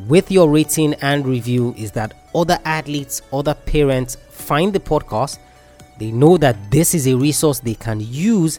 with 0.09 0.31
your 0.31 0.49
rating 0.51 0.95
and 0.95 1.27
review 1.27 1.75
is 1.77 1.93
that 1.93 2.29
other 2.35 2.59
athletes, 2.65 3.23
other 3.33 3.55
parents 3.55 4.17
find 4.31 4.73
the 4.73 4.81
podcast. 4.81 5.39
They 5.99 6.11
know 6.11 6.37
that 6.39 6.71
this 6.71 6.95
is 6.95 7.07
a 7.07 7.17
resource 7.17 7.61
they 7.61 7.75
can 7.75 8.01
use 8.01 8.59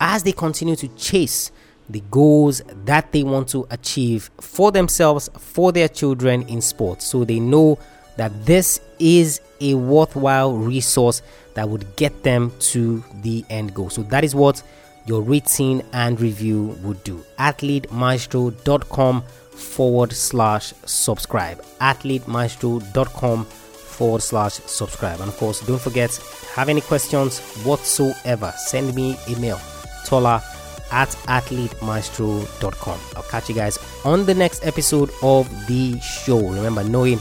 as 0.00 0.22
they 0.22 0.32
continue 0.32 0.76
to 0.76 0.88
chase 0.88 1.50
the 1.88 2.02
goals 2.10 2.60
that 2.84 3.10
they 3.12 3.22
want 3.22 3.48
to 3.48 3.66
achieve 3.70 4.30
for 4.40 4.70
themselves, 4.70 5.30
for 5.38 5.72
their 5.72 5.88
children 5.88 6.42
in 6.42 6.60
sports. 6.60 7.06
So 7.06 7.24
they 7.24 7.40
know 7.40 7.78
that 8.18 8.44
this 8.44 8.80
is 8.98 9.40
a 9.60 9.74
worthwhile 9.74 10.54
resource 10.54 11.22
that 11.54 11.68
would 11.68 11.96
get 11.96 12.22
them 12.22 12.52
to 12.60 13.02
the 13.22 13.44
end 13.48 13.74
goal. 13.74 13.90
So 13.90 14.02
that 14.04 14.22
is 14.24 14.34
what 14.34 14.62
your 15.06 15.22
rating 15.22 15.82
and 15.92 16.20
review 16.20 16.78
would 16.82 17.02
do. 17.02 17.24
AthleteMaestro.com 17.38 19.22
forward 19.22 20.12
slash 20.12 20.74
subscribe. 20.84 21.62
AthleteMaestro.com 21.80 23.44
forward 23.44 24.22
slash 24.22 24.52
subscribe. 24.52 25.20
And 25.20 25.28
of 25.28 25.36
course, 25.38 25.60
don't 25.66 25.80
forget, 25.80 26.14
have 26.54 26.68
any 26.68 26.80
questions 26.80 27.40
whatsoever, 27.64 28.52
send 28.56 28.94
me 28.94 29.16
email. 29.28 29.58
Tola 30.04 30.42
at 30.90 31.08
athletemaestro.com. 31.08 33.00
I'll 33.16 33.22
catch 33.24 33.48
you 33.48 33.54
guys 33.54 33.78
on 34.04 34.24
the 34.26 34.34
next 34.34 34.64
episode 34.66 35.10
of 35.22 35.48
the 35.66 35.98
show. 36.00 36.38
Remember, 36.38 36.84
knowing 36.84 37.20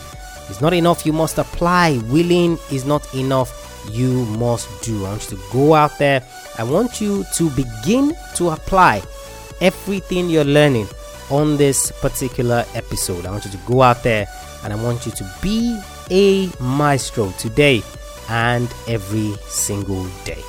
is 0.49 0.61
not 0.61 0.73
enough, 0.73 1.05
you 1.05 1.13
must 1.13 1.37
apply. 1.37 1.97
Willing 2.05 2.57
is 2.71 2.85
not 2.85 3.13
enough, 3.13 3.83
you 3.91 4.25
must 4.25 4.67
do. 4.83 5.05
I 5.05 5.09
want 5.09 5.31
you 5.31 5.37
to 5.37 5.43
go 5.51 5.73
out 5.73 5.97
there. 5.97 6.25
I 6.57 6.63
want 6.63 6.99
you 7.01 7.23
to 7.35 7.49
begin 7.51 8.15
to 8.35 8.49
apply 8.49 9.01
everything 9.61 10.29
you're 10.29 10.43
learning 10.43 10.87
on 11.29 11.57
this 11.57 11.91
particular 11.91 12.65
episode. 12.73 13.25
I 13.25 13.31
want 13.31 13.45
you 13.45 13.51
to 13.51 13.59
go 13.65 13.81
out 13.81 14.03
there 14.03 14.27
and 14.63 14.73
I 14.73 14.75
want 14.75 15.05
you 15.05 15.11
to 15.13 15.31
be 15.41 15.79
a 16.09 16.49
maestro 16.61 17.31
today 17.37 17.83
and 18.29 18.73
every 18.87 19.33
single 19.47 20.05
day. 20.25 20.43